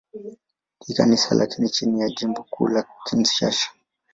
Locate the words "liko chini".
1.37-2.01